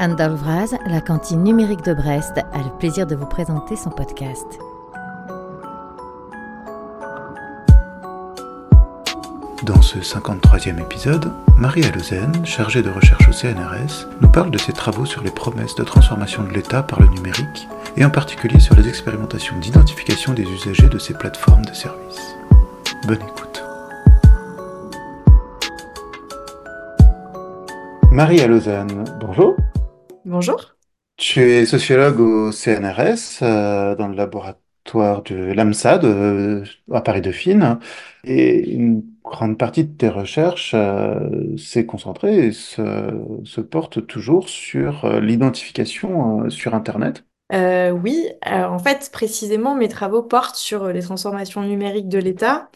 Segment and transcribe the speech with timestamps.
[0.00, 4.46] Anne Dalvraz, la cantine numérique de Brest, a le plaisir de vous présenter son podcast.
[9.64, 14.72] Dans ce 53e épisode, Marie Aleuzen, chargée de recherche au CNRS, nous parle de ses
[14.72, 18.76] travaux sur les promesses de transformation de l'État par le numérique, et en particulier sur
[18.76, 22.36] les expérimentations d'identification des usagers de ces plateformes de services.
[23.08, 23.64] Bonne écoute.
[28.12, 29.56] Marie Aleuzen, bonjour.
[30.28, 30.76] Bonjour.
[31.16, 37.80] Tu es sociologue au CNRS, euh, dans le laboratoire de l'AMSAD euh, à Paris-Dauphine,
[38.24, 42.82] et une grande partie de tes recherches euh, s'est concentrée et se,
[43.44, 47.24] se porte toujours sur euh, l'identification euh, sur Internet.
[47.52, 52.70] Euh, oui, alors en fait, précisément, mes travaux portent sur les transformations numériques de l'État.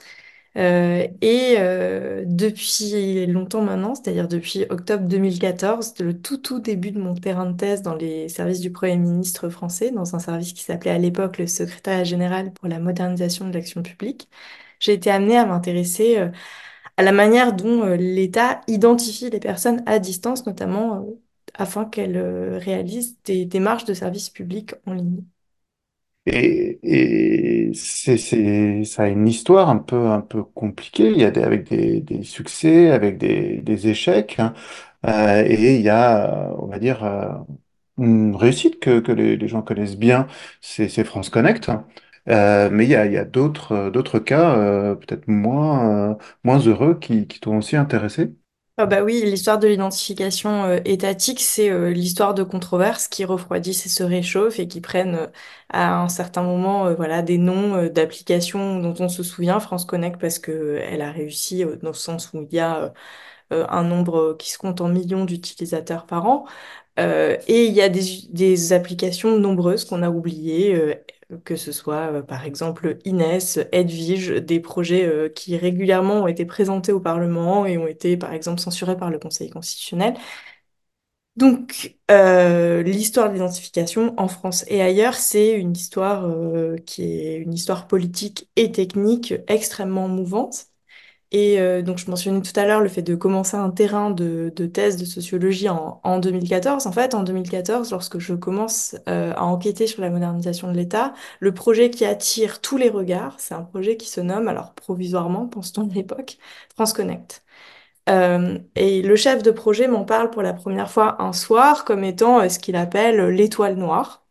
[0.59, 7.01] Euh, et euh, depuis longtemps maintenant, c'est-à-dire depuis octobre 2014, le tout tout début de
[7.01, 10.63] mon terrain de thèse dans les services du Premier ministre français, dans un service qui
[10.63, 14.29] s'appelait à l'époque le Secrétariat général pour la modernisation de l'action publique,
[14.79, 16.29] j'ai été amenée à m'intéresser euh,
[16.99, 21.07] à la manière dont l'État identifie les personnes à distance, notamment
[21.55, 22.19] afin qu'elles
[22.59, 25.25] réalisent des démarches de services publics en ligne.
[26.27, 26.79] Et,
[27.71, 31.11] et c'est, c'est, ça a une histoire un peu, un peu compliquée.
[31.11, 34.55] Il y a des, avec des, des succès, avec des, des échecs, hein.
[35.07, 37.29] Euh, et il y a, on va dire, euh,
[37.99, 40.27] une réussite que, que les, les gens connaissent bien,
[40.61, 41.69] c'est, c'est France Connect.
[41.71, 41.87] hein.
[42.29, 46.59] Euh, mais il y a, y a d'autres, d'autres cas, euh, peut-être moins, euh, moins
[46.61, 48.33] heureux qui, qui t'ont aussi intéressé?
[48.83, 53.87] Ah bah oui, l'histoire de l'identification euh, étatique, c'est euh, l'histoire de controverses qui refroidissent
[53.87, 55.27] et se réchauffent et qui prennent euh,
[55.69, 60.41] à un certain moment voilà, des noms d'applications dont on se souvient, France Connect, parce
[60.41, 62.93] que elle a réussi dans le sens où il y a
[63.51, 66.47] un nombre qui se compte en millions d'utilisateurs par an.
[66.99, 70.97] Et il y a des, applications nombreuses qu'on a oubliées,
[71.45, 76.45] que ce soit euh, par exemple Inès, Edwige, des projets euh, qui régulièrement ont été
[76.47, 80.15] présentés au Parlement et ont été par exemple censurés par le Conseil constitutionnel.
[81.37, 86.27] Donc, euh, l'histoire de l'identification en France et ailleurs, c'est une histoire
[86.85, 90.67] qui est une histoire politique et technique extrêmement mouvante.
[91.35, 94.53] Et euh, donc, je mentionnais tout à l'heure le fait de commencer un terrain de,
[94.55, 96.87] de thèse de sociologie en, en 2014.
[96.87, 101.15] En fait, en 2014, lorsque je commence euh, à enquêter sur la modernisation de l'État,
[101.41, 105.49] le projet qui attire tous les regards, c'est un projet qui se nomme, alors provisoirement,
[105.49, 106.37] pense-t-on à l'époque,
[106.75, 107.43] France Connect.
[108.09, 112.03] Euh, et le chef de projet m'en parle pour la première fois un soir comme
[112.05, 114.25] étant euh, ce qu'il appelle l'étoile noire,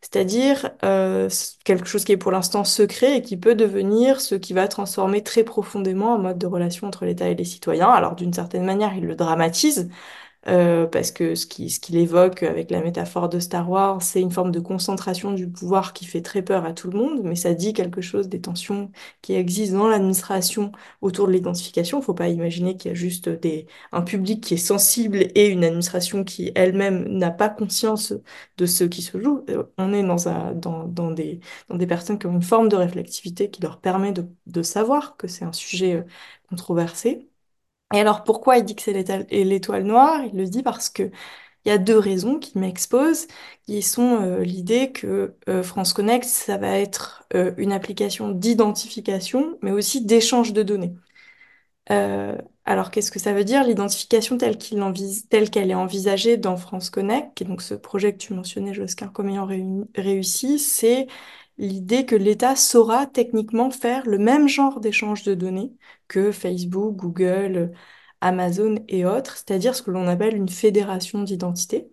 [0.00, 1.28] c'est-à-dire euh,
[1.64, 5.22] quelque chose qui est pour l'instant secret et qui peut devenir ce qui va transformer
[5.22, 7.90] très profondément un mode de relation entre l'État et les citoyens.
[7.90, 9.88] Alors d'une certaine manière, il le dramatise,
[10.46, 14.20] euh, parce que ce qui, ce qu'il évoque avec la métaphore de Star Wars, c'est
[14.20, 17.34] une forme de concentration du pouvoir qui fait très peur à tout le monde, mais
[17.36, 18.90] ça dit quelque chose des tensions
[19.20, 21.98] qui existent dans l'administration autour de l'identification.
[21.98, 25.18] Il ne faut pas imaginer qu'il y a juste des, un public qui est sensible
[25.34, 28.14] et une administration qui elle-même n'a pas conscience
[28.56, 29.44] de ce qui se joue.
[29.50, 32.68] Euh, On est dans, un, dans, dans des, dans des personnes qui ont une forme
[32.68, 36.02] de réflexivité qui leur permet de, de savoir que c'est un sujet euh,
[36.48, 37.27] controversé.
[37.94, 38.92] Et alors, pourquoi il dit que c'est
[39.30, 40.22] l'étoile noire?
[40.26, 41.04] Il le dit parce que
[41.66, 43.28] il y a deux raisons qui m'exposent,
[43.66, 49.58] qui sont euh, l'idée que euh, France Connect, ça va être euh, une application d'identification,
[49.62, 50.94] mais aussi d'échange de données.
[52.64, 53.64] Alors, qu'est-ce que ça veut dire?
[53.64, 54.58] L'identification telle
[55.50, 59.08] qu'elle est envisagée dans France Connect, qui est donc ce projet que tu mentionnais, Joschin,
[59.08, 59.48] comme ayant
[59.94, 61.06] réussi, c'est
[61.58, 65.72] l'idée que l'État saura techniquement faire le même genre d'échange de données
[66.08, 67.72] que Facebook, Google,
[68.20, 71.90] Amazon et autres, c'est-à-dire ce que l'on appelle une fédération d'identité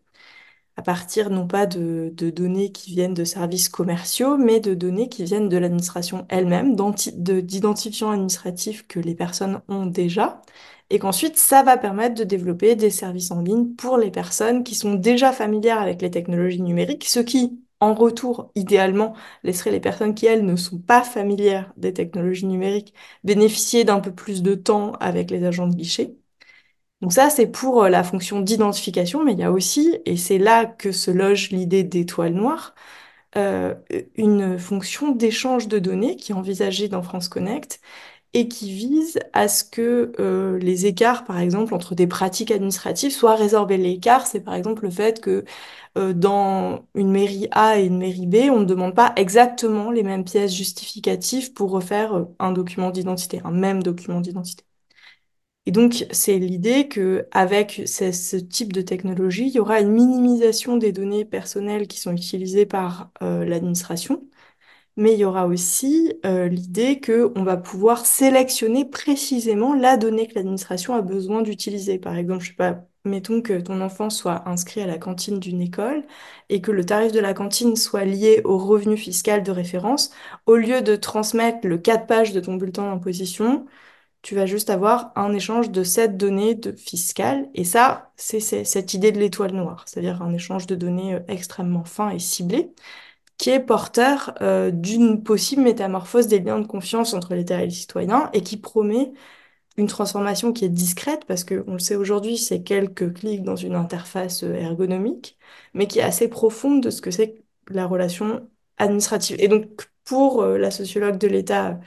[0.78, 5.08] à partir non pas de, de données qui viennent de services commerciaux, mais de données
[5.10, 6.76] qui viennent de l'administration elle-même,
[7.16, 10.42] d'identifiants administratifs que les personnes ont déjà,
[10.90, 14.76] et qu'ensuite ça va permettre de développer des services en ligne pour les personnes qui
[14.76, 20.16] sont déjà familières avec les technologies numériques, ce qui, en retour, idéalement, laisserait les personnes
[20.16, 22.94] qui, elles, ne sont pas familières des technologies numériques
[23.24, 26.16] bénéficier d'un peu plus de temps avec les agents de guichet.
[27.02, 30.38] Donc ça, c'est pour euh, la fonction d'identification, mais il y a aussi, et c'est
[30.38, 32.74] là que se loge l'idée d'étoile noire,
[33.38, 33.76] euh,
[34.16, 37.82] une fonction d'échange de données qui est envisagée dans France Connect
[38.36, 43.12] et qui vise à ce que euh, les écarts, par exemple, entre des pratiques administratives
[43.12, 43.78] soient résorbés.
[43.78, 45.46] L'écart, c'est par exemple le fait que
[45.98, 50.04] euh, dans une mairie A et une mairie B, on ne demande pas exactement les
[50.04, 54.66] mêmes pièces justificatives pour refaire euh, un document d'identité, un même document d'identité.
[55.66, 60.78] Et donc, c'est l'idée que avec ce, type de technologie, il y aura une minimisation
[60.78, 64.22] des données personnelles qui sont utilisées par l'administration,
[64.98, 70.36] mais il y aura aussi euh, l'idée qu'on va pouvoir sélectionner précisément la donnée que
[70.36, 72.00] l'administration a besoin d'utiliser.
[72.00, 75.62] Par exemple, je sais pas, mettons que ton enfant soit inscrit à la cantine d'une
[75.62, 76.04] école
[76.50, 80.12] et que le tarif de la cantine soit lié au revenu fiscal de référence,
[80.46, 83.66] au lieu de transmettre le 4 pages de ton bulletin d'imposition,
[84.22, 87.50] tu vas juste avoir un échange de cette donnée de fiscale.
[87.54, 91.84] Et ça, c'est cette idée de l'étoile noire, c'est-à-dire un échange de données euh, extrêmement
[91.86, 92.74] fin et ciblé,
[93.38, 97.72] qui est porteur euh, d'une possible métamorphose des liens de confiance entre l'État et les
[97.72, 99.14] citoyens et qui promet
[99.78, 103.76] une transformation qui est discrète, parce qu'on le sait aujourd'hui, c'est quelques clics dans une
[103.76, 105.38] interface euh, ergonomique,
[105.74, 109.38] mais qui est assez profonde de ce que c'est la relation administrative.
[109.40, 111.80] Et donc, pour la sociologue de l'État,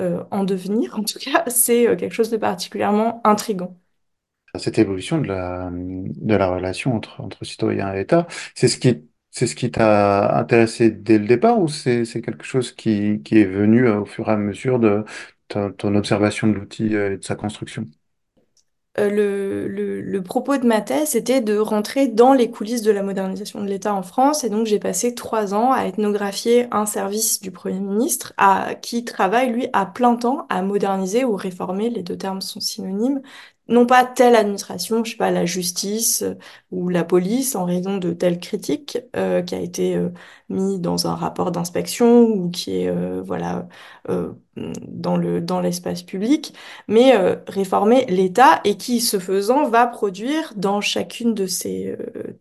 [0.00, 0.98] euh, en devenir.
[0.98, 3.78] En tout cas, c'est euh, quelque chose de particulièrement intrigant.
[4.56, 8.26] Cette évolution de la, de la relation entre, entre citoyen et État,
[8.56, 12.70] c'est ce qui, c'est ce qui t'a intéressé dès le départ ou c'est, quelque chose
[12.70, 15.04] qui, est venu euh, au fur et à mesure de
[15.48, 17.84] ton, observation de l'outil et de sa construction?
[19.00, 23.60] Euh, le, propos de ma thèse, c'était de rentrer dans les coulisses de la modernisation
[23.60, 24.44] de l'État en France.
[24.44, 28.34] Et donc, j'ai passé trois ans à ethnographier un service du Premier ministre
[28.82, 33.20] qui travaille, lui, à plein temps à moderniser ou réformer, les deux termes sont synonymes,
[33.68, 36.34] non pas telle administration, je sais pas, la justice euh,
[36.70, 40.10] ou la police en raison de telle critique euh, qui a été euh,
[40.48, 43.68] mis dans un rapport d'inspection ou qui est euh, voilà
[44.10, 46.54] euh, dans le dans l'espace public,
[46.88, 51.96] mais euh, réformer l'État et qui, ce faisant, va produire dans chacune de ces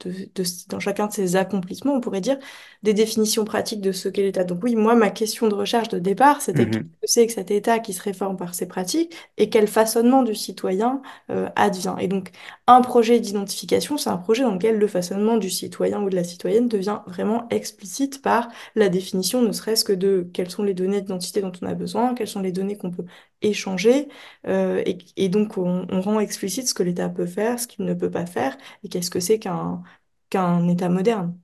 [0.05, 2.37] de, de- dans chacun de ces accomplissements, on pourrait dire,
[2.83, 4.43] des définitions pratiques de ce qu'est l'État.
[4.43, 6.89] Donc oui, moi, ma question de recherche de départ, c'était qu'est-ce Mhm.
[7.01, 10.35] que c'est que cet État qui se réforme par ses pratiques et quel façonnement du
[10.35, 11.01] citoyen
[11.31, 11.95] euh, advient.
[11.99, 12.31] Et donc,
[12.67, 16.23] un projet d'identification, c'est un projet dans lequel le façonnement du citoyen ou de la
[16.23, 21.01] citoyenne devient vraiment explicite par la définition, ne serait-ce que de quelles sont les données
[21.01, 23.05] d'identité dont on a besoin, quelles sont les données qu'on peut
[23.41, 24.07] échanger,
[24.47, 24.83] euh,
[25.17, 28.25] et, donc on, rend explicite ce que l'État peut faire, ce qu'il ne peut pas
[28.25, 29.83] faire, et qu'est-ce que c'est qu'un
[30.29, 31.37] qu'un État moderne.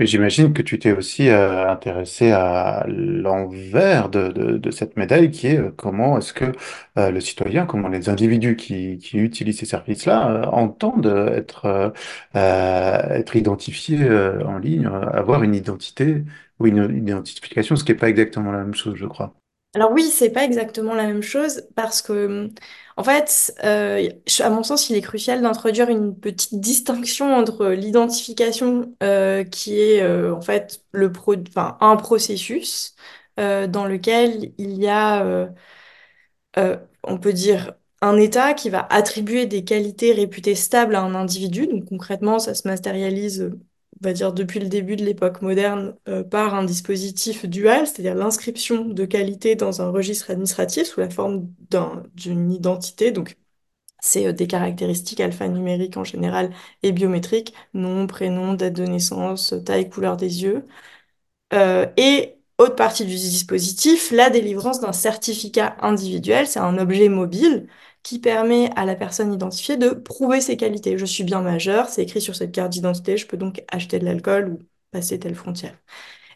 [0.00, 5.46] Mais j'imagine que tu t'es aussi euh, intéressé à l'envers de, de, cette médaille qui
[5.46, 6.52] est euh, comment est-ce que
[6.96, 11.92] le citoyen, comment les individus qui, qui utilisent ces services-là entendent être,
[12.34, 14.08] être identifiés
[14.44, 16.24] en ligne, avoir une identité
[16.58, 19.34] ou une identification, ce qui n'est pas exactement la même chose, je crois.
[19.74, 22.48] Alors oui, c'est pas exactement la même chose parce que,
[22.96, 24.08] en fait, euh,
[24.40, 30.00] à mon sens, il est crucial d'introduire une petite distinction entre l'identification euh, qui est
[30.02, 30.84] euh, en fait
[31.80, 32.94] un processus
[33.36, 35.48] dans lequel il y a
[37.04, 41.66] on peut dire, un État qui va attribuer des qualités réputées stables à un individu.
[41.66, 43.50] Donc concrètement, ça se matérialise,
[44.02, 48.14] on va dire, depuis le début de l'époque moderne euh, par un dispositif dual, c'est-à-dire
[48.14, 53.10] l'inscription de qualités dans un registre administratif sous la forme d'un- d'une identité.
[53.12, 53.36] Donc
[54.00, 56.52] c'est euh, des caractéristiques alphanumériques en général
[56.82, 60.66] et biométriques, nom, prénom, date de naissance, taille, couleur des yeux.
[61.52, 67.68] Euh, et autre partie du dispositif, la délivrance d'un certificat individuel, c'est un objet mobile
[68.04, 70.98] qui permet à la personne identifiée de prouver ses qualités.
[70.98, 74.06] Je suis bien majeur, c'est écrit sur cette carte d'identité, je peux donc acheter de
[74.06, 74.60] l'alcool ou
[74.92, 75.76] passer telle frontière.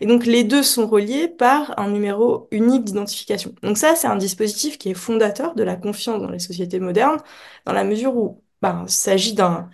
[0.01, 3.55] Et donc les deux sont reliés par un numéro unique d'identification.
[3.63, 7.19] Donc ça, c'est un dispositif qui est fondateur de la confiance dans les sociétés modernes,
[7.67, 9.71] dans la mesure où ben, il s'agit d'un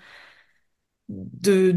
[1.43, 1.71] de,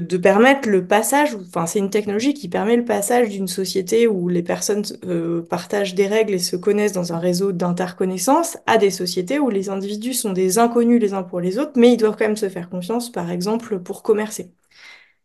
[0.00, 4.28] de, permettre le passage, enfin c'est une technologie qui permet le passage d'une société où
[4.28, 8.90] les personnes euh, partagent des règles et se connaissent dans un réseau d'interconnaissance à des
[8.90, 12.16] sociétés où les individus sont des inconnus les uns pour les autres, mais ils doivent
[12.16, 14.52] quand même se faire confiance, par exemple, pour commercer.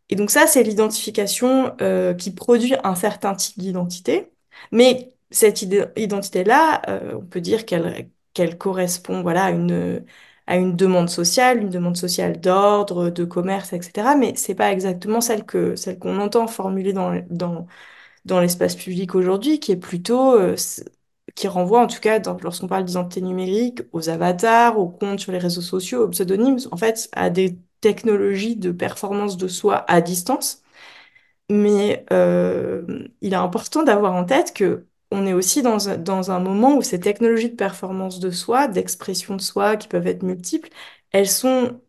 [0.08, 4.30] Et donc ça, c'est l'identification euh, qui produit un certain type d'identité.
[4.72, 10.04] Mais cette id- identité-là, euh, on peut dire qu'elle qu'elle correspond voilà, à une,
[10.50, 14.16] à une demande sociale, une demande sociale d'ordre, de commerce, etc.
[14.16, 17.66] Mais c'est pas exactement celle que, celle qu'on entend formulée dans, dans,
[18.26, 20.56] dans l'espace public aujourd'hui, qui est plutôt, euh,
[21.34, 25.38] qui renvoie en tout cas, lorsqu'on parle d'identité numérique, aux avatars, aux comptes sur les
[25.38, 30.62] réseaux sociaux, aux pseudonymes, en fait, à des technologies de performance de soi à distance.
[31.50, 36.30] Mais euh, il est important d'avoir en tête que on est aussi dans un, dans
[36.30, 40.22] un moment où ces technologies de performance de soi, d'expression de soi, qui peuvent être
[40.22, 40.68] multiples,
[41.12, 41.80] elles sont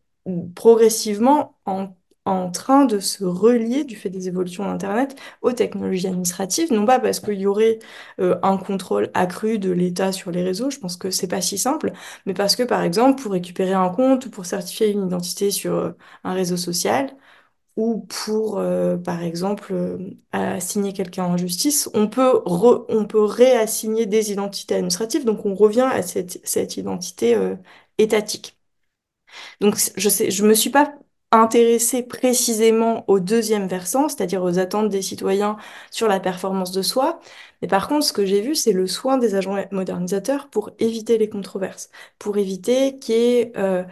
[0.55, 6.71] progressivement en, en train de se relier du fait des évolutions d'Internet aux technologies administratives,
[6.71, 7.79] non pas parce qu'il y aurait
[8.19, 11.57] euh, un contrôle accru de l'État sur les réseaux, je pense que c'est pas si
[11.57, 11.91] simple,
[12.25, 15.73] mais parce que par exemple pour récupérer un compte ou pour certifier une identité sur
[15.75, 15.91] euh,
[16.23, 17.15] un réseau social
[17.81, 19.73] ou pour euh, par exemple
[20.31, 25.89] assigner quelqu'un en justice, on peut on peut réassigner des identités administratives, donc on revient
[25.91, 27.35] à cette, identité
[27.97, 28.57] étatique.
[29.59, 30.93] Donc je sais, je me suis pas
[31.31, 35.57] intéressée précisément au deuxième versant, c'est-à-dire aux attentes des citoyens
[35.89, 37.19] sur la performance de soi.
[37.61, 41.17] Mais par contre, ce que j'ai vu, c'est le soin des agents modernisateurs pour éviter
[41.17, 43.83] les controverses, pour éviter qu'il y ait euh,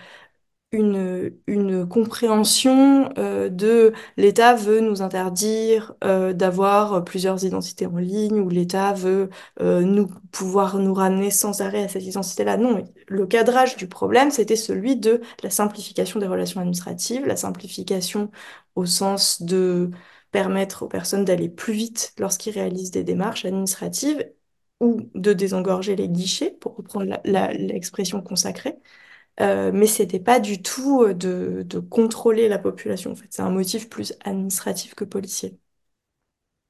[0.72, 8.50] une, compréhension euh, de l'État veut nous interdire euh, d'avoir plusieurs identités en ligne ou
[8.50, 9.30] l'État veut
[9.62, 12.58] euh, nous pouvoir nous ramener sans arrêt à cette identité-là.
[12.58, 18.30] Non, le cadrage du problème, c'était celui de la simplification des relations administratives, la simplification
[18.76, 19.90] au sens de
[20.32, 24.24] permettre aux personnes d'aller plus vite lorsqu'ils réalisent des démarches administratives
[24.80, 28.78] ou de désengorger les guichets, pour reprendre l'expression consacrée.
[29.42, 33.12] Euh, mais c'était pas du tout euh, de, contrôler la population.
[33.12, 35.58] En fait, c'est un motif plus administratif que policier.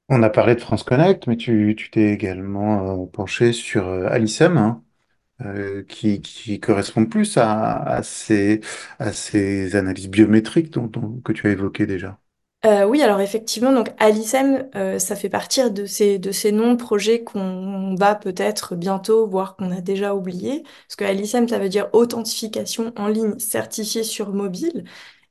[0.08, 4.56] On a parlé de France Connect, mais tu t'es également euh, penché sur euh, Alicem,
[4.56, 4.82] hein,
[5.42, 8.62] euh, qui, correspond plus à, ces,
[9.76, 10.72] analyses biométriques
[11.24, 12.20] que tu as évoquées déjà.
[12.66, 16.72] Euh, oui, alors effectivement, donc Alicem, euh, ça fait partie de ces, de ces noms
[16.72, 20.62] de projets qu'on va peut-être bientôt, voire qu'on a déjà oubliés.
[20.86, 24.84] Parce que Alicem, ça veut dire authentification en ligne certifiée sur mobile.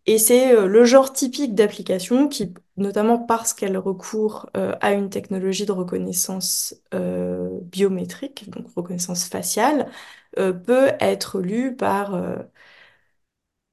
[0.05, 5.09] Et c'est euh, le genre typique d'application qui, notamment parce qu'elle recourt euh, à une
[5.09, 9.89] technologie de reconnaissance euh, biométrique, donc reconnaissance faciale,
[10.37, 12.13] peut être lue par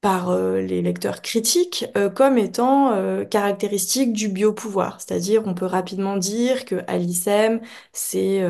[0.01, 5.01] par euh, les lecteurs critiques euh, comme étant euh, caractéristique du biopouvoir.
[5.01, 7.61] C'est-à-dire, on peut rapidement dire que Alicem,
[7.93, 8.41] c'est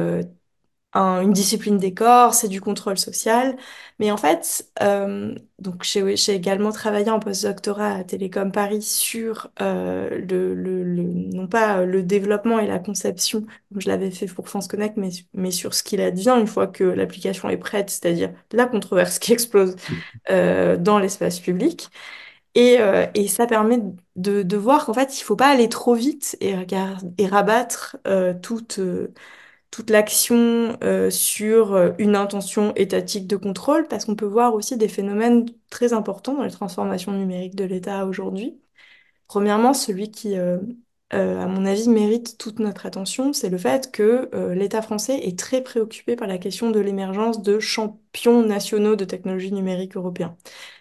[0.94, 3.56] un- une discipline des corps, c'est du contrôle social.
[4.00, 5.36] Mais en fait, euh,
[5.82, 10.54] j'ai également travaillé en postdoctorat à Télécom Paris sur euh, le,
[11.34, 13.42] non pas le développement et la conception,
[13.72, 16.68] comme je l'avais fait pour France Connect, mais, mais sur ce qu'il advient une fois
[16.68, 19.76] que l'application est prête, c'est-à-dire la controverse qui explose
[20.32, 21.90] euh, dans l'espace public.
[22.56, 23.80] Et, euh, et ça permet
[24.16, 26.56] de, de voir qu'en fait, il faut pas aller trop vite et,
[27.18, 29.14] et rabattre euh, toute, euh,
[29.72, 34.78] toute l'action euh, sur euh, une intention étatique de contrôle, parce qu'on peut voir aussi
[34.78, 38.60] des phénomènes très importants dans les transformations numériques de l'État aujourd'hui.
[39.28, 40.60] Premièrement, celui qui, euh,
[41.12, 45.62] à mon avis, mérite toute notre attention, c'est le fait que l'État français est très
[45.62, 47.60] préoccupé par la question de l'émergence de
[48.14, 50.36] champions nationaux de technologie numérique européens.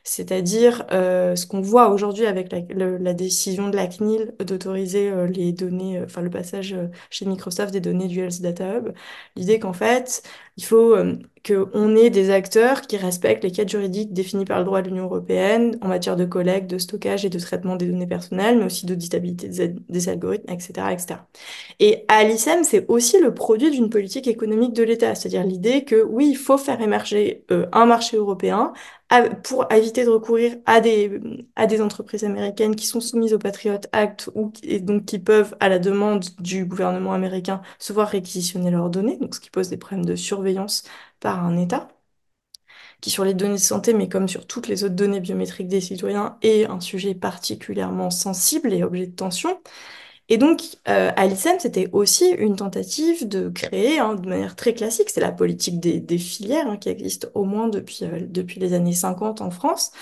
[0.04, 5.52] C'est-à-dire euh, ce qu'on voit aujourd'hui avec la, décision de la CNIL d'autoriser euh, les
[5.52, 6.76] données, euh, enfin le passage
[7.10, 8.92] chez Microsoft des données du Health Data Hub.
[9.34, 10.22] L'idée qu'en fait,
[10.56, 10.96] il faut
[11.46, 15.04] qu'on ait des acteurs qui respectent les cadres juridiques définis par le droit de l'Union
[15.04, 18.86] européenne en matière de collecte, de stockage et de traitement des données personnelles, mais aussi
[18.86, 19.48] d'auditabilité
[19.88, 21.20] des, algorithmes, etc., etc.
[21.78, 26.28] Et Alicem, c'est aussi le produit d'une politique économique de l'État, c'est-à-dire l'idée que oui,
[26.30, 27.15] il faut faire émerger
[27.50, 28.72] euh, un marché européen
[29.44, 31.20] pour éviter de recourir à des,
[31.56, 35.56] à des entreprises américaines qui sont soumises au Patriot Act ou et donc qui peuvent,
[35.60, 39.68] à la demande du gouvernement américain, se voir réquisitionner leurs données, donc ce qui pose
[39.68, 40.84] des problèmes de surveillance
[41.20, 41.88] par un État,
[43.00, 45.80] qui sur les données de santé, mais comme sur toutes les autres données biométriques des
[45.80, 49.60] citoyens, est un sujet particulièrement sensible et objet de tension.
[50.28, 55.08] Et donc, euh, Alicem, c'était aussi une tentative de créer, hein, de manière très classique,
[55.10, 58.72] c'est la politique des, des filières hein, qui existe au moins depuis, euh, depuis les
[58.72, 59.92] années 50 en France,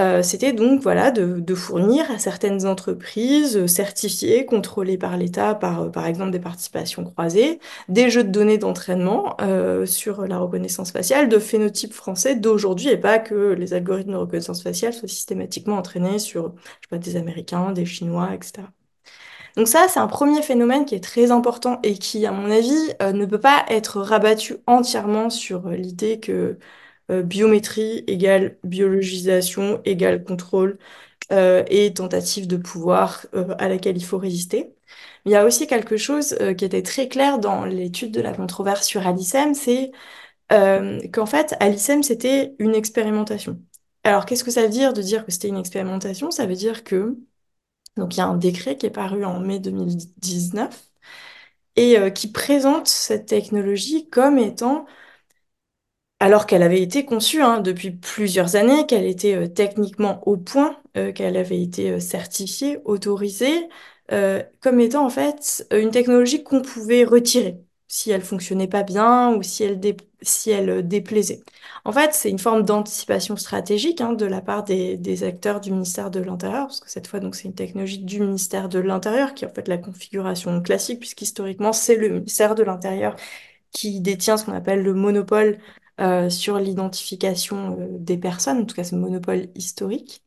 [0.00, 5.54] euh, c'était donc voilà de, de fournir à certaines entreprises euh, certifiées, contrôlées par l'État,
[5.54, 10.38] par, euh, par exemple des participations croisées, des jeux de données d'entraînement euh, sur la
[10.38, 15.08] reconnaissance faciale de phénotypes français d'aujourd'hui et pas que les algorithmes de reconnaissance faciale soient
[15.08, 18.68] systématiquement entraînés sur je sais pas, des Américains, des Chinois, etc.
[19.56, 22.74] Donc ça, c'est un premier phénomène qui est très important et qui, à mon avis,
[23.02, 26.58] euh, ne peut pas être rabattu entièrement sur euh, l'idée que
[27.10, 30.78] euh, biométrie égale biologisation égale contrôle
[31.32, 33.26] euh, et tentative de pouvoir
[33.58, 34.74] à laquelle il faut résister.
[35.26, 38.86] Il y a aussi quelque chose qui était très clair dans l'étude de la controverse
[38.86, 39.92] sur Alicem, c'est
[40.50, 43.60] qu'en fait, Alicem, c'était une expérimentation.
[44.04, 46.30] Alors, qu'est-ce que ça veut dire de dire que c'était une expérimentation?
[46.30, 47.16] Ça veut dire que
[47.96, 50.90] donc il y a un décret qui est paru en mai 2019
[51.76, 54.86] et euh, qui présente cette technologie comme étant
[56.20, 60.80] alors qu'elle avait été conçue hein, depuis plusieurs années, qu'elle était euh, techniquement au point,
[60.96, 63.68] euh, qu'elle avait été certifiée, autorisée,
[64.60, 69.42] comme étant en fait une technologie qu'on pouvait retirer si elle fonctionnait pas bien ou
[69.42, 69.80] si elle,
[70.22, 71.42] si elle déplaisait.
[71.84, 75.70] En fait, c'est une forme d'anticipation stratégique hein, de la part des, des, acteurs du
[75.72, 79.44] ministère de l'Intérieur, parce que cette fois, c'est une technologie du ministère de l'Intérieur qui
[79.44, 83.16] est en fait la configuration classique, puisqu'historiquement, c'est le ministère de l'Intérieur
[83.70, 85.58] qui détient ce qu'on appelle le monopole
[86.00, 90.23] euh, sur l'identification euh, des personnes, en tout cas ce monopole historique.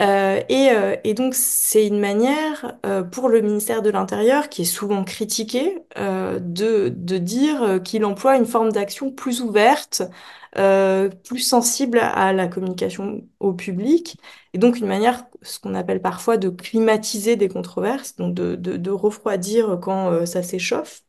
[0.00, 0.70] Euh, et,
[1.04, 2.78] et, donc c'est une manière
[3.12, 8.46] pour le ministère de l'Intérieur, qui est souvent critiqué, de, de, dire qu'il emploie une
[8.46, 10.02] forme d'action plus ouverte,
[10.52, 14.18] plus sensible à la communication au public,
[14.52, 18.76] et donc une manière, ce qu'on appelle parfois de climatiser des controverses, donc de, de,
[18.76, 21.02] de refroidir quand ça s'échauffe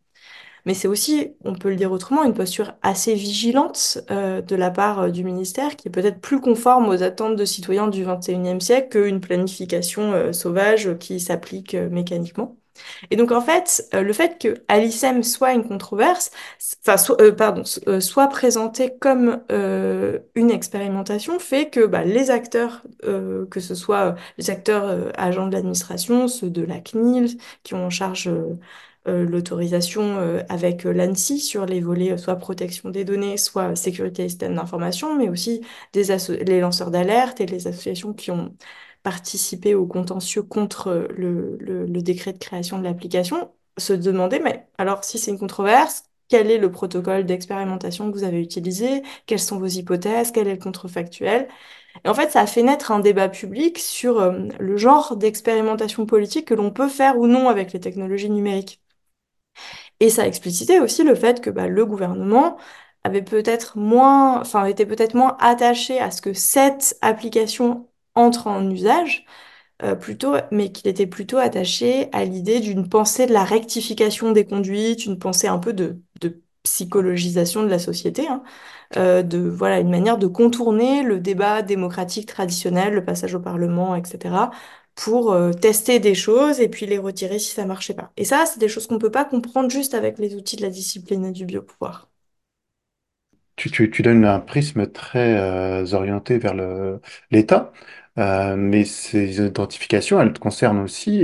[0.66, 4.72] mais c'est aussi, on peut le dire autrement, une posture assez vigilante euh, de la
[4.72, 8.60] part euh, du ministère qui est peut-être plus conforme aux attentes de citoyens du XXIe
[8.60, 12.58] siècle qu'une planification euh, sauvage qui s'applique mécaniquement.
[13.10, 16.30] Et donc en fait, le fait que Alicem soit une controverse,
[16.86, 16.98] enfin
[17.32, 17.64] pardon,
[18.02, 25.10] soit présenté comme une expérimentation, fait que bah, les acteurs, que ce soit les acteurs
[25.18, 28.58] agents de l'administration, ceux de la CNIL, qui ont en charge euh,
[29.06, 34.30] l'autorisation euh, avec euh, l'ANSI sur les volets soit protection des données, soit sécurité et
[34.30, 35.62] système d'information, mais aussi
[35.94, 36.04] des
[36.46, 38.56] les lanceurs d'alerte et les associations qui ont
[39.04, 44.68] participé au contentieux contre le, le, le décret de création de l'application, se demander, mais
[44.78, 49.40] alors si c'est une controverse, quel est le protocole d'expérimentation que vous avez utilisé, quelles
[49.40, 51.48] sont vos hypothèses, quel est le contrefactuel?
[52.06, 56.48] Et en fait, ça a fait naître un débat public sur le genre d'expérimentation politique
[56.48, 58.82] que l'on peut faire ou non avec les technologies numériques.
[60.00, 62.58] Et ça explicitait aussi le fait que bah, le gouvernement
[63.04, 68.70] avait peut-être moins, enfin, était peut-être moins attaché à ce que cette application entre en
[68.70, 69.26] usage,
[69.84, 74.46] euh, plutôt, mais qu'il était plutôt attaché à l'idée d'une pensée de la rectification des
[74.46, 78.44] conduites, une pensée un peu de, de psychologisation de la société, hein,
[78.98, 83.96] euh, de voilà une manière de contourner le débat démocratique traditionnel, le passage au Parlement,
[83.96, 84.52] etc.,
[84.96, 88.12] pour euh, tester des choses et puis les retirer si ça marchait pas.
[88.18, 90.70] Et ça, c'est des choses qu'on peut pas comprendre juste avec les outils de la
[90.70, 92.10] discipline et du biopouvoir.
[93.56, 96.54] Tu, tu, tu donnes un prisme très euh, orienté vers
[97.32, 97.72] l'État,
[98.18, 101.24] euh, mais ces identifications, elles te concernent aussi,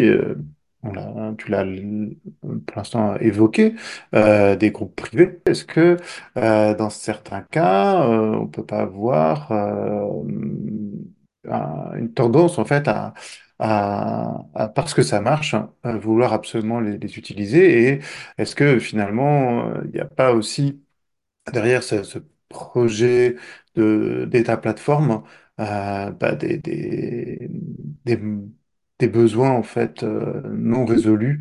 [0.84, 3.76] on tu l'as pour l'instant évoqué,
[4.13, 5.39] des groupes privés.
[5.46, 5.98] Est-ce que
[6.36, 9.52] dans certains cas, on peut pas avoir
[11.43, 13.13] une tendance en fait à
[13.62, 17.89] à, parce que ça marche, à vouloir absolument les, utiliser.
[17.89, 18.00] Et
[18.38, 20.82] est-ce que finalement, euh, il n'y a pas aussi
[21.54, 22.19] derrière ce,
[22.50, 23.36] projet
[23.76, 25.24] de, d'État plateforme
[25.60, 27.50] euh, bah, des, des,
[28.06, 31.39] des, besoins en fait euh, non résolus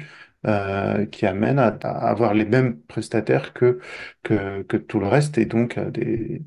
[1.13, 3.81] qui amènent à, avoir les mêmes prestataires que,
[4.23, 6.43] que, que tout le reste et donc des,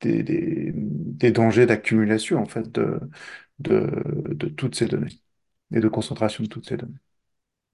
[0.00, 3.00] des, des, dangers d'accumulation en fait de,
[3.60, 5.20] de, toutes ces données
[5.72, 6.98] et de concentration de toutes ces données.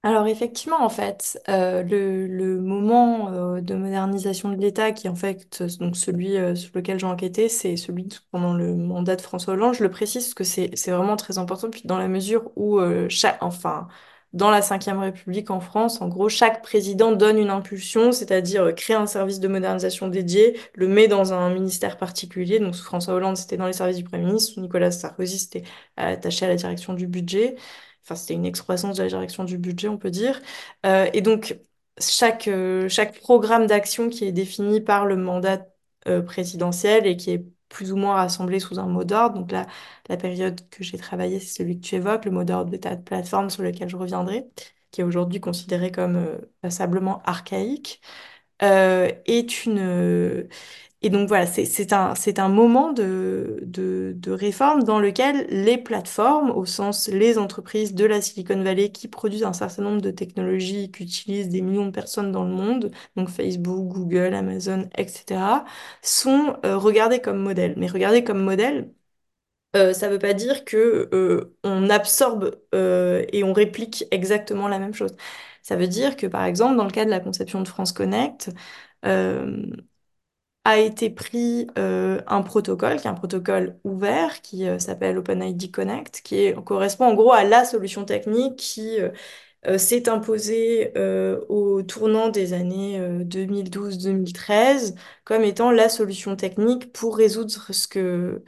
[0.03, 5.15] Alors effectivement, en fait, euh, le, moment euh, de modernisation de l'État, qui est en
[5.15, 9.55] fait donc celui euh, sur lequel j'ai enquêté, c'est celui pendant le mandat de François
[9.55, 9.73] Hollande.
[9.73, 12.79] Je le précise parce que c'est c'est vraiment très important, puis dans la mesure où
[13.09, 13.87] chaque, enfin,
[14.33, 18.71] dans la Ve République en France, en gros, chaque président donne une impulsion, c'est-à-dire euh,
[18.73, 22.59] crée un service de modernisation dédié, le met dans un ministère particulier.
[22.59, 24.53] Donc, sous François Hollande, c'était dans les services du Premier ministre.
[24.53, 25.63] Sous Nicolas Sarkozy, c'était
[25.99, 27.55] euh, attaché à la direction du budget.
[28.03, 30.41] Enfin, c'était une excroissance de la direction du budget, on peut dire.
[30.85, 31.59] Euh, et donc,
[31.99, 32.49] chaque,
[32.89, 35.65] chaque programme d'action qui est défini par le mandat
[36.25, 39.35] présidentiel et qui est plus ou moins rassemblés sous un mot d'ordre.
[39.39, 39.67] Donc là,
[40.09, 43.49] la période que j'ai travaillé, c'est celui que tu évoques, le mot d'ordre de plateforme
[43.49, 44.47] sur lequel je reviendrai,
[44.91, 48.01] qui est aujourd'hui considéré comme euh, passablement archaïque,
[48.63, 50.47] euh, est une,
[51.07, 57.37] et donc voilà, c'est un, moment de, réforme dans lequel les plateformes, au sens les
[57.37, 61.85] entreprises de la Silicon Valley qui produisent un certain nombre de technologies qu'utilisent des millions
[61.85, 65.63] de personnes dans le monde, donc Facebook, Google, Amazon, etc.,
[66.01, 67.75] sont euh, regardées comme modèles.
[67.77, 68.91] Mais regardées comme modèles,
[69.75, 74.79] euh, ça ne veut pas dire que euh, on absorbe et on réplique exactement la
[74.79, 75.15] même chose.
[75.63, 78.51] Ça veut dire que, par exemple, dans le cas de la conception de France Connect,
[80.67, 85.71] a été pris euh, un protocole, qui est un protocole ouvert, qui euh, s'appelle OpenID
[85.71, 88.99] Connect, qui correspond en gros à la solution technique qui
[89.67, 97.17] euh, s'est imposé euh, au tournant des années 2012-2013 comme étant la solution technique pour
[97.17, 98.43] résoudre ce que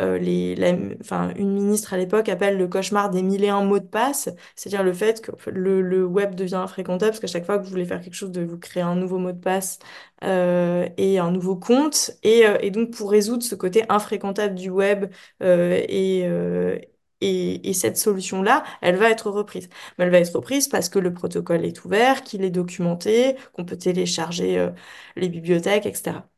[0.00, 3.62] euh, les, la- enfin, une ministre à l'époque appelle le cauchemar des mille et un
[3.64, 7.44] mots de passe, c'est-à-dire le fait que le, le web devient infréquentable parce qu'à chaque
[7.46, 9.78] fois que vous voulez faire quelque chose, vous créer un nouveau mot de passe
[10.24, 12.10] euh, et un nouveau compte.
[12.22, 15.06] Et, euh, et donc pour résoudre ce côté infréquentable du web
[15.42, 16.78] euh, et, euh,
[17.20, 19.68] et, et cette solution-là, elle va être reprise.
[19.98, 23.64] Mais elle va être reprise parce que le protocole est ouvert, qu'il est documenté, qu'on
[23.64, 24.70] peut télécharger euh,
[25.16, 26.28] les bibliothèques, etc.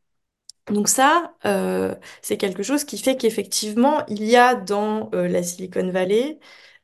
[0.69, 5.43] Donc ça, euh, c'est quelque chose qui fait qu'effectivement, il y a dans euh, la
[5.45, 6.41] Silicon Valley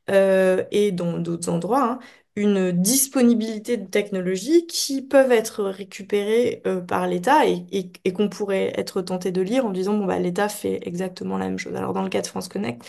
[0.09, 1.99] euh, et dans d'autres endroits hein,
[2.35, 9.31] une disponibilité de technologies qui peuvent être récupérées par l'État et, qu'on pourrait être tenté
[9.31, 11.75] de lire en disant, bon, bah, l'État fait exactement la même chose.
[11.75, 12.83] Alors dans le cas de France Connect,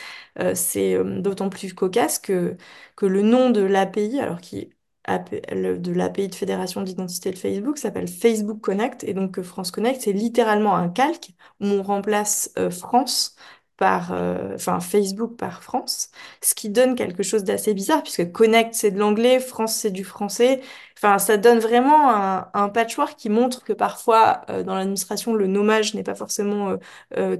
[0.54, 2.56] c'est d'autant plus cocasse que,
[2.96, 4.70] que le nom de l'API, alors qui
[5.06, 10.00] de l'API de Fédération d'identité de Facebook s'appelle Facebook Connect et donc euh, France Connect
[10.00, 13.36] c'est littéralement un calque où on remplace euh, France
[13.76, 18.72] par euh, enfin Facebook par France ce qui donne quelque chose d'assez bizarre puisque Connect
[18.74, 20.62] c'est de l'anglais France c'est du français.
[20.96, 22.08] Enfin ça donne vraiment
[22.54, 26.78] un, patchwork qui montre que parfois dans l'administration le nommage n'est pas forcément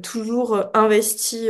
[0.03, 1.49] toujours investi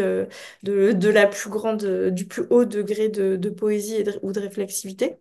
[0.62, 5.16] de, la plus grande du plus haut degré de, poésie et ou de réflexivité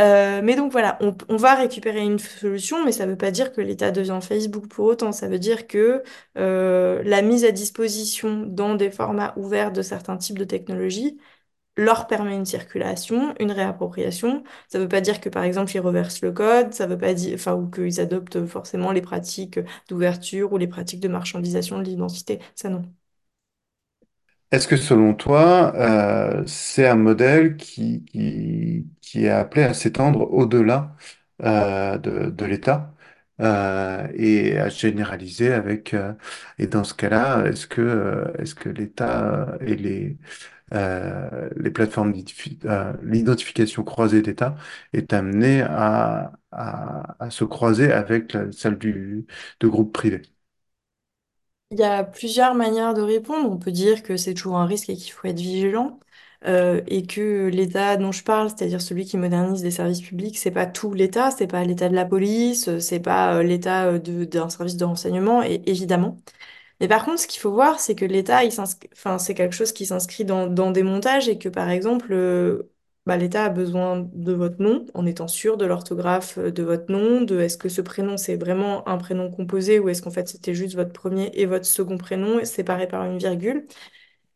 [0.00, 3.52] euh, mais donc voilà, on, va récupérer une solution, mais ça ne veut pas dire
[3.52, 5.10] que l'État devient Facebook pour autant.
[5.12, 6.02] Ça veut dire que
[6.36, 11.18] euh, la mise à disposition dans des formats ouverts de certains types de technologies
[11.76, 14.44] leur permet une circulation, une réappropriation.
[14.68, 17.14] Ça ne veut pas dire que par exemple ils reversent le code, ça veut pas
[17.14, 21.84] dire, enfin, ou qu'ils adoptent forcément les pratiques d'ouverture ou les pratiques de marchandisation de
[21.84, 22.40] l'identité.
[22.56, 22.84] Ça non.
[24.50, 30.96] Est-ce que selon toi, euh, c'est un modèle qui, qui, est appelé à s'étendre au-delà
[31.42, 32.94] euh, de, de l'État
[33.40, 35.94] euh, et à se généraliser avec...
[36.58, 40.16] et dans ce cas-là, est-ce que, est-ce que l'État et les,
[40.74, 42.58] euh, les plateformes d'identifi-
[43.02, 44.56] l'identification croisée d'État
[44.94, 49.26] est amenée à, à, se croiser avec celle du,
[49.60, 50.22] de groupes privés?
[51.70, 53.50] Il y a plusieurs manières de répondre.
[53.50, 56.00] On peut dire que c'est toujours un risque et qu'il faut être vigilant.
[56.46, 60.52] euh, et que l'État dont je parle, c'est-à-dire celui qui modernise les services publics, c'est
[60.52, 64.48] pas tout l'État, c'est pas l'État de la police, c'est pas euh, l'État euh, d'un
[64.48, 66.16] service de renseignement, évidemment.
[66.80, 69.54] Mais par contre, ce qu'il faut voir, c'est que l'État, il s'inscrit- enfin, c'est quelque
[69.54, 72.70] chose qui s'inscrit dans, dans des montages et que, par exemple, euh,
[73.08, 76.92] bah, l'État a besoin de votre nom en étant sûr de l'orthographe euh, de votre
[76.92, 80.28] nom, de est-ce que ce prénom, c'est vraiment un prénom composé ou est-ce qu'en fait,
[80.28, 83.66] c'était juste votre premier et votre second prénom séparés par une virgule.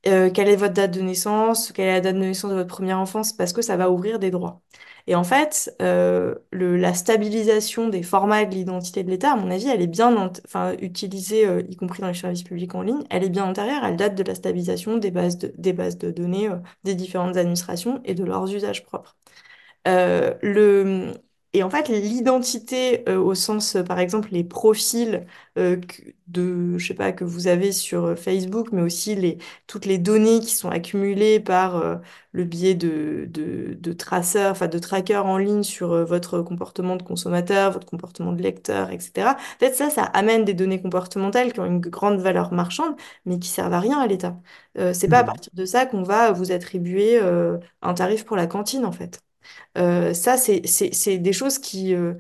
[0.09, 2.75] Euh, quelle est votre date de naissance, quelle est la date de naissance de votre
[2.75, 4.61] première enfance, parce que ça va ouvrir des droits.
[5.07, 9.49] Et en fait, euh, le, la stabilisation des formats de l'identité de l'État, à mon
[9.51, 13.05] avis, elle est bien enfin, utilisée, euh, y compris dans les services publics en ligne,
[13.11, 16.11] elle est bien antérieure, elle date de la stabilisation des bases de, des bases de
[16.11, 19.17] données euh, des différentes administrations et de leurs usages propres.
[19.89, 21.13] Euh, le...
[21.55, 25.27] Et en fait, l'identité euh, au sens, euh, par exemple, les profils
[25.59, 29.37] euh, que- de, je sais pas, que vous avez sur euh, Facebook, mais aussi les,
[29.67, 31.97] toutes les données qui sont accumulées par euh,
[32.33, 37.03] le biais de, de, de traceurs, enfin de trackers en ligne sur votre comportement de
[37.03, 39.35] consommateur, votre comportement de lecteur, etc.
[39.37, 42.95] En fait, ça, ça amène des données comportementales qui ont une grande valeur marchande,
[43.27, 44.41] mais qui servent à rien à l'État.
[44.79, 48.37] Euh, c'est pas à partir de ça qu'on va vous attribuer euh, un tarif pour
[48.37, 49.21] la cantine, en fait.
[49.79, 50.61] Euh, ça, c'est,
[51.19, 52.15] des choses qui, euh,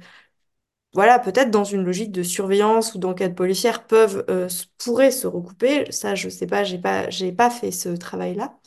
[0.94, 5.90] voilà, peut-être dans une logique de surveillance ou d'enquête policière peuvent, euh, pourraient se recouper.
[5.92, 8.58] Ça, je sais pas, j'ai pas, pas fait ce travail-là.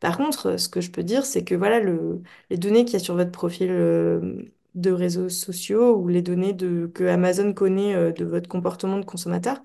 [0.00, 2.96] Par contre, ce que je peux dire, c'est que voilà, le, les données qu'il y
[2.96, 3.70] a sur votre profil
[4.74, 9.62] de réseaux sociaux ou les données de, que Amazon connaît de votre comportement de consommateur,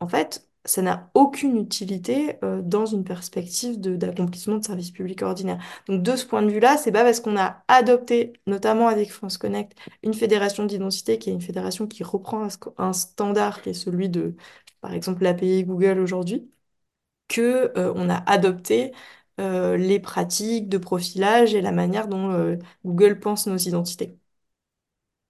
[0.00, 5.58] en fait, ça n'a aucune utilité euh, dans une perspective d'accomplissement de services publics ordinaires.
[5.88, 9.38] Donc, de ce point de vue-là, c'est pas parce qu'on a adopté, notamment avec France
[9.38, 14.08] Connect, une fédération d'identité qui est une fédération qui reprend un, standard qui est celui
[14.08, 14.34] de,
[14.80, 16.50] par exemple, l'API Google aujourd'hui
[17.28, 18.92] que euh, on a adopté
[19.40, 24.18] euh, les pratiques de profilage et la manière dont euh, Google pense nos identités.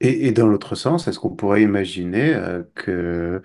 [0.02, 2.34] Et, dans l'autre sens, est-ce qu'on pourrait imaginer
[2.74, 3.42] que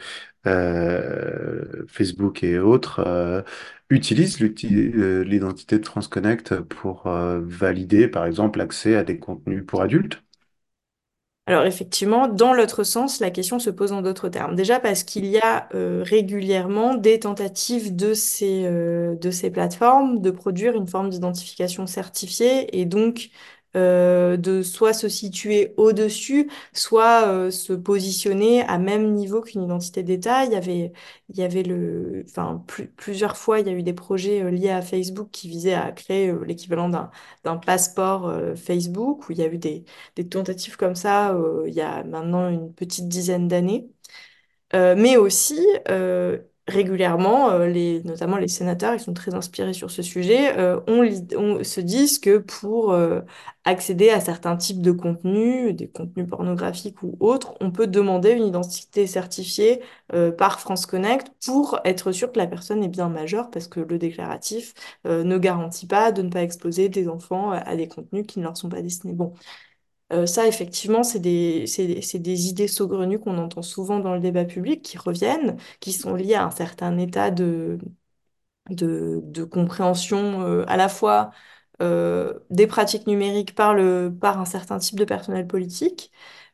[0.47, 3.41] euh, Facebook et autres euh,
[3.89, 9.81] utilisent euh, l'identité de TransConnect pour euh, valider, par exemple, l'accès à des contenus pour
[9.81, 10.21] adultes?
[11.47, 14.55] Alors effectivement, dans l'autre sens, la question se pose en d'autres termes.
[14.55, 20.75] Déjà parce qu'il y a régulièrement des tentatives de ces, de ces plateformes de produire
[20.75, 23.29] une forme d'identification certifiée et donc
[23.75, 30.03] euh, de soit se situer au-dessus, soit euh, se positionner à même niveau qu'une identité
[30.03, 30.45] d'État.
[30.45, 30.93] Il y avait,
[31.29, 34.49] il y avait le, enfin, plus- plusieurs fois, il y a eu des projets euh,
[34.51, 37.11] liés à Facebook qui visaient à créer l'équivalent d'un
[37.43, 39.85] d'un passeport Facebook, où il y a eu des,
[40.15, 41.35] des tentatives comme ça
[41.67, 43.89] il y a maintenant une petite dizaine d'années.
[44.73, 45.59] Mais aussi,
[46.67, 51.63] régulièrement, euh, les, notamment les sénateurs, ils sont très inspirés sur ce sujet, euh, on,
[51.63, 53.21] se disent que pour euh,
[53.65, 58.45] accéder à certains types de contenus, des contenus pornographiques ou autres, on peut demander une
[58.45, 59.81] identité certifiée
[60.37, 63.97] par France Connect pour être sûr que la personne est bien majeure, parce que le
[63.97, 64.73] déclaratif
[65.05, 68.55] ne garantit pas de ne pas exposer des enfants à des contenus qui ne leur
[68.57, 69.13] sont pas destinés.
[69.13, 69.33] Bon.
[70.13, 71.65] Euh, ça, effectivement, c'est des,
[72.47, 76.45] idées saugrenues qu'on entend souvent dans le débat public, qui reviennent, qui sont liées à
[76.45, 77.79] un certain état de,
[79.51, 81.31] compréhension euh, à la fois
[81.81, 83.75] euh, des pratiques numériques par
[84.19, 86.11] par un certain type de personnel politique,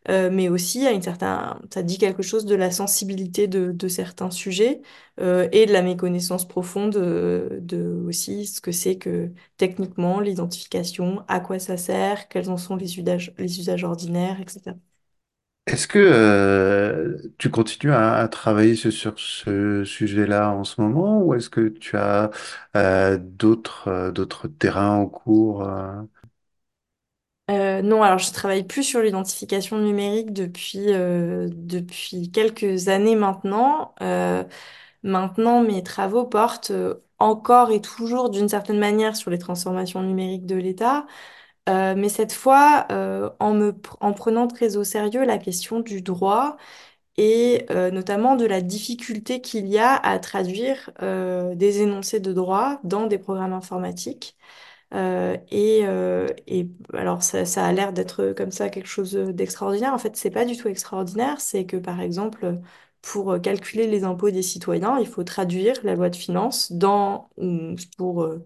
[0.09, 1.37] euh, mais aussi à une certaine,
[1.71, 4.81] ça dit quelque chose de la sensibilité de, de certains sujets
[5.19, 11.23] euh, et de la méconnaissance profonde euh, de aussi ce que c'est que techniquement l'identification,
[11.27, 14.75] à quoi ça sert, quels en sont les usages, les usages ordinaires, etc.
[15.67, 21.69] Est-ce que tu continues à, travailler sur, ce sujet-là en ce moment ou est-ce que
[21.69, 22.31] tu as
[23.19, 25.63] d'autres terrains en cours
[27.49, 33.93] Euh, non, alors je travaille plus sur l'identification numérique depuis, euh, depuis quelques années maintenant.
[34.01, 34.43] Euh,
[35.03, 36.71] maintenant, mes travaux portent
[37.19, 41.05] encore et toujours d'une certaine manière sur les transformations numériques de l'État,
[41.67, 42.87] mais cette fois
[43.39, 46.57] en me, en prenant très au sérieux la question du droit
[47.17, 53.07] et notamment de la difficulté qu'il y a à traduire des énoncés de droit dans
[53.07, 54.37] des programmes informatiques.
[54.93, 59.93] Euh, et, euh, et alors ça, a l'air d'être comme ça quelque chose d'extraordinaire.
[59.93, 61.39] En fait, c'est pas du tout extraordinaire.
[61.41, 62.59] C'est que par exemple,
[63.01, 67.75] pour calculer les impôts des citoyens, il faut traduire la loi de finances dans ou
[67.97, 68.45] pour euh,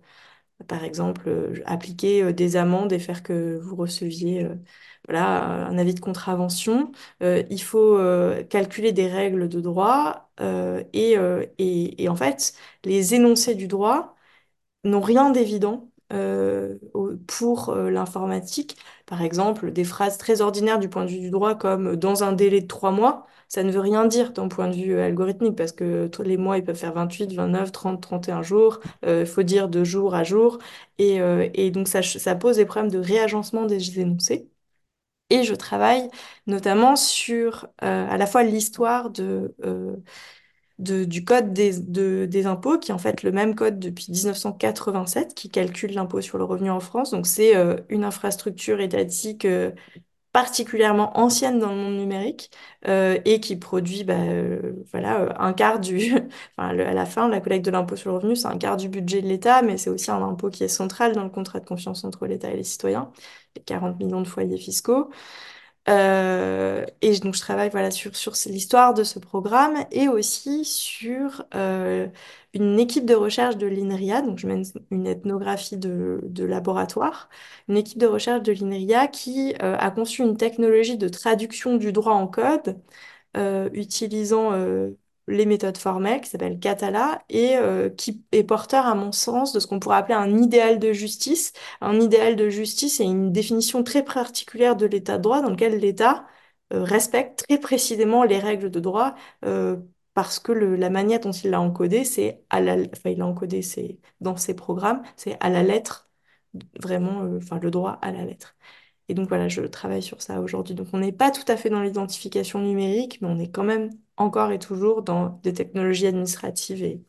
[0.68, 4.56] par exemple euh, appliquer euh, des amendes et faire que vous receviez euh,
[5.08, 6.92] voilà un avis de contravention.
[7.24, 12.54] Euh, il faut euh, calculer des règles de droit euh, euh, et, et en fait
[12.86, 14.16] les énoncés du droit
[14.84, 16.78] n'ont rien d'évident euh,
[17.28, 18.78] pour euh, l'informatique.
[19.08, 22.24] Par exemple, des phrases très ordinaires du point de vue du droit comme euh, dans
[22.24, 25.56] un délai de trois mois, ça ne veut rien dire d'un point de vue algorithmique
[25.56, 28.80] parce que tous les mois, ils peuvent faire 28, 29, 30, 31 jours.
[29.06, 30.58] Il faut dire de jour à jour.
[30.98, 31.20] Et,
[31.72, 34.50] donc, ça, pose des problèmes de réagencement des énoncés.
[35.30, 36.10] Et je travaille
[36.48, 39.56] notamment sur à la fois l'histoire de,
[40.80, 45.34] du code des, de- des impôts, qui est en fait le même code depuis 1987,
[45.36, 47.12] qui calcule l'impôt sur le revenu en France.
[47.12, 49.72] Donc c'est euh, une infrastructure étatique euh,
[50.34, 52.52] particulièrement ancienne dans le monde numérique
[52.88, 54.16] euh, et qui produit bah,
[54.92, 56.14] voilà, un quart du...
[56.58, 58.90] enfin, à la fin, la collecte de l'impôt sur le revenu, c'est un quart du
[58.90, 61.66] budget de l'État, mais c'est aussi un impôt qui est central dans le contrat de
[61.66, 63.12] confiance entre l'État et les citoyens.
[63.56, 65.10] Les 40 millions de foyers fiscaux.
[65.88, 71.46] Euh, et donc je travaille voilà sur sur l'histoire de ce programme et aussi sur
[71.54, 72.08] euh,
[72.54, 74.22] une équipe de recherche de l'INRIA.
[74.24, 77.30] Donc je mène une ethnographie de, de laboratoire,
[77.68, 81.92] une équipe de recherche de l'INRIA qui euh, a conçu une technologie de traduction du
[81.92, 82.78] droit en code
[83.74, 84.52] utilisant
[85.28, 89.60] les méthodes formelles qui s'appelle Catala et euh, qui est porteur, à mon sens, de
[89.60, 91.54] ce qu'on pourrait appeler un idéal de justice.
[91.82, 95.80] Un idéal de justice est une définition très particulière de l'état de droit dans lequel
[95.80, 96.26] l'État
[96.74, 99.78] euh, respecte très précisément les règles de droit euh,
[100.14, 103.62] parce que la manière dont il l'a encodé, c'est à la, enfin, il l'a encodé,
[103.62, 106.10] c'est dans ses programmes, c'est à la lettre,
[106.80, 108.56] vraiment, enfin, le droit à la lettre.
[109.10, 110.76] Et donc voilà, je travaille sur ça aujourd'hui.
[110.76, 113.90] Donc on n'est pas tout à fait dans l'identification numérique, mais on est quand même
[114.18, 117.02] encore et toujours dans des technologies administratives et,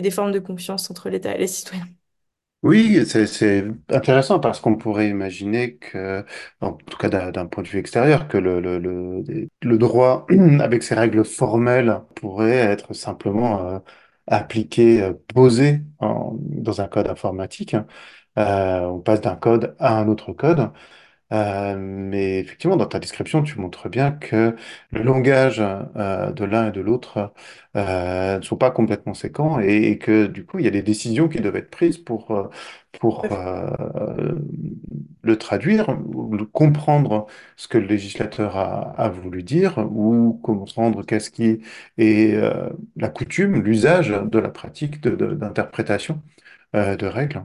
[0.00, 1.88] des formes de confiance entre l'État et les citoyens.
[2.62, 6.24] Oui, c'est intéressant parce qu'on pourrait imaginer que,
[6.60, 10.26] en tout cas d'un point de vue extérieur, que le, droit,
[10.60, 13.78] avec ses règles formelles, pourrait être simplement euh,
[14.26, 17.76] appliqué, euh, posé dans un code informatique.
[18.38, 20.70] Euh, on passe d'un code à un autre code.
[21.30, 24.56] Euh, mais effectivement, dans ta description, tu montres bien que
[24.90, 27.34] le langage euh, de l'un et de l'autre
[27.76, 30.82] euh, ne sont pas complètement séquents et, et que du coup, il y a des
[30.82, 32.48] décisions qui doivent être prises pour, euh,
[32.98, 34.36] pour euh,
[35.22, 41.04] le traduire, ou le- comprendre ce que le législateur a, a voulu dire ou comprendre
[41.04, 41.60] qu'est-ce qui
[41.98, 46.22] est euh, la coutume, l'usage de la pratique de- de- d'interprétation
[46.76, 47.44] euh, de règles.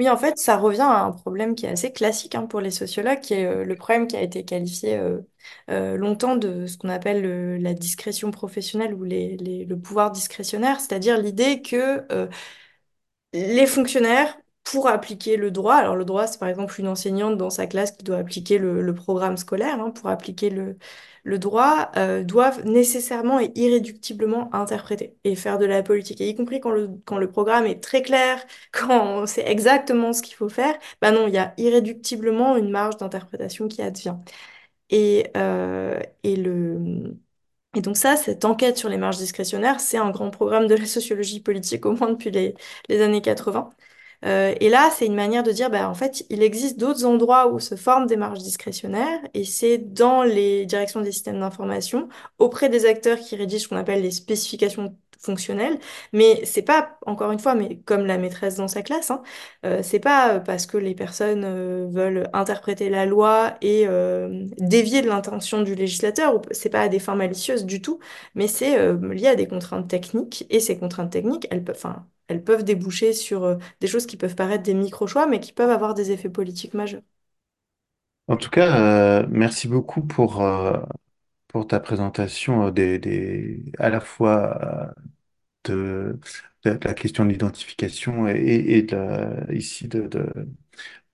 [0.00, 2.70] Oui, en fait, ça revient à un problème qui est assez classique hein, pour les
[2.70, 5.20] sociologues, qui est euh, le problème qui a été qualifié euh,
[5.70, 11.60] euh, longtemps de ce qu'on appelle la discrétion professionnelle ou le pouvoir discrétionnaire, c'est-à-dire l'idée
[11.60, 12.02] que
[13.32, 14.36] les fonctionnaires,
[14.70, 17.90] pour appliquer le droit, alors le droit, c'est par exemple une enseignante dans sa classe
[17.90, 23.50] qui doit appliquer le, programme scolaire, hein, pour appliquer le, droit, euh, doivent nécessairement et
[23.56, 26.20] irréductiblement interpréter et faire de la politique.
[26.20, 28.40] Et y compris quand le, quand le programme est très clair,
[28.72, 32.70] quand on sait exactement ce qu'il faut faire, bah non, il y a irréductiblement une
[32.70, 34.16] marge d'interprétation qui advient.
[34.90, 37.16] Et, euh, et le...
[37.76, 40.86] Et donc ça, cette enquête sur les marges discrétionnaires, c'est un grand programme de la
[40.86, 42.54] sociologie politique, au moins depuis les,
[42.88, 43.70] les années 80.
[44.24, 47.52] Euh, et là, c'est une manière de dire, bah, en fait, il existe d'autres endroits
[47.52, 52.68] où se forment des marges discrétionnaires, et c'est dans les directions des systèmes d'information, auprès
[52.68, 55.78] des acteurs qui rédigent ce qu'on appelle les spécifications fonctionnelles.
[56.12, 59.22] Mais c'est pas, encore une fois, mais comme la maîtresse dans sa classe, hein,
[59.66, 64.46] euh, c'est pas euh, parce que les personnes euh, veulent interpréter la loi et euh,
[64.58, 67.98] dévier de l'intention du législateur, c'est pas à des fins malicieuses du tout,
[68.34, 72.44] mais c'est lié à des contraintes techniques, et ces contraintes techniques, elles peuvent, enfin, elles
[72.44, 75.94] peuvent déboucher sur euh, des choses qui peuvent paraître des micro-choix, mais qui peuvent avoir
[75.94, 77.02] des effets politiques majeurs.
[78.28, 80.78] En tout cas, euh, merci beaucoup pour, euh,
[81.68, 84.94] ta présentation des, à la fois
[85.64, 86.18] de,
[86.64, 88.86] la question de l'identification et,
[89.50, 90.08] ici de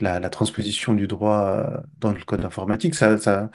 [0.01, 2.95] la, transposition du droit euh, dans le code informatique.
[2.95, 3.51] Ça,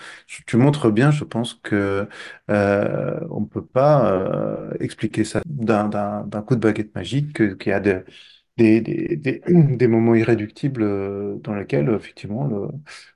[0.47, 2.07] tu montres bien, je pense que
[2.49, 7.73] euh, on peut pas euh, expliquer ça d'un coup de baguette magique, que- qu'il y
[7.73, 7.79] a
[8.57, 12.49] des, moments irréductibles euh, dans lesquels, effectivement,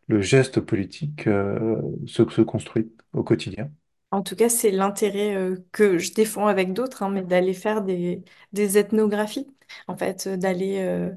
[0.07, 3.69] le, geste politique euh, se, construit au quotidien.
[4.11, 7.81] En tout cas, c'est l'intérêt euh, que je défends avec d'autres, hein, mais d'aller faire
[7.83, 9.47] des, ethnographies,
[9.87, 11.11] en fait, euh, d'aller euh,